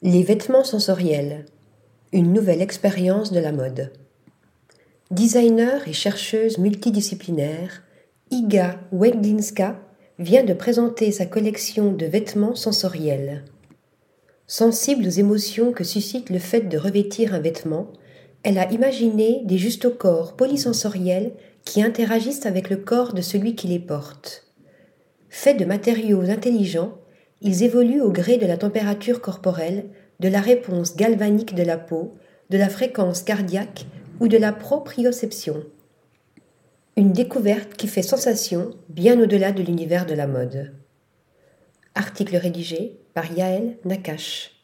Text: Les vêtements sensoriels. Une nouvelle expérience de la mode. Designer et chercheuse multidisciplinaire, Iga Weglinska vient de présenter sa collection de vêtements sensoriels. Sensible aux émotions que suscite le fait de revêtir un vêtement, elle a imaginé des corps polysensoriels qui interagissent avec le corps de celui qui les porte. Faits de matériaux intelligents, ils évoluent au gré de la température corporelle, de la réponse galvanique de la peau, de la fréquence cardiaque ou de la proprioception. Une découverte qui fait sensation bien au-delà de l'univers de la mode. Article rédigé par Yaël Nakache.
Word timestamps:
Les 0.00 0.22
vêtements 0.22 0.62
sensoriels. 0.62 1.44
Une 2.12 2.32
nouvelle 2.32 2.62
expérience 2.62 3.32
de 3.32 3.40
la 3.40 3.50
mode. 3.50 3.90
Designer 5.10 5.88
et 5.88 5.92
chercheuse 5.92 6.58
multidisciplinaire, 6.58 7.82
Iga 8.30 8.78
Weglinska 8.92 9.80
vient 10.20 10.44
de 10.44 10.52
présenter 10.52 11.10
sa 11.10 11.26
collection 11.26 11.90
de 11.90 12.06
vêtements 12.06 12.54
sensoriels. 12.54 13.42
Sensible 14.46 15.04
aux 15.04 15.10
émotions 15.10 15.72
que 15.72 15.82
suscite 15.82 16.30
le 16.30 16.38
fait 16.38 16.68
de 16.68 16.78
revêtir 16.78 17.34
un 17.34 17.40
vêtement, 17.40 17.88
elle 18.44 18.58
a 18.58 18.70
imaginé 18.70 19.42
des 19.46 19.58
corps 19.98 20.36
polysensoriels 20.36 21.32
qui 21.64 21.82
interagissent 21.82 22.46
avec 22.46 22.70
le 22.70 22.76
corps 22.76 23.14
de 23.14 23.20
celui 23.20 23.56
qui 23.56 23.66
les 23.66 23.80
porte. 23.80 24.46
Faits 25.28 25.58
de 25.58 25.64
matériaux 25.64 26.22
intelligents, 26.22 26.98
ils 27.40 27.62
évoluent 27.62 28.00
au 28.00 28.10
gré 28.10 28.36
de 28.36 28.46
la 28.46 28.56
température 28.56 29.20
corporelle, 29.20 29.86
de 30.20 30.28
la 30.28 30.40
réponse 30.40 30.96
galvanique 30.96 31.54
de 31.54 31.62
la 31.62 31.78
peau, 31.78 32.16
de 32.50 32.58
la 32.58 32.68
fréquence 32.68 33.22
cardiaque 33.22 33.86
ou 34.20 34.28
de 34.28 34.36
la 34.36 34.52
proprioception. 34.52 35.62
Une 36.96 37.12
découverte 37.12 37.74
qui 37.74 37.86
fait 37.86 38.02
sensation 38.02 38.70
bien 38.88 39.20
au-delà 39.20 39.52
de 39.52 39.62
l'univers 39.62 40.06
de 40.06 40.14
la 40.14 40.26
mode. 40.26 40.72
Article 41.94 42.36
rédigé 42.36 42.98
par 43.14 43.32
Yaël 43.32 43.76
Nakache. 43.84 44.57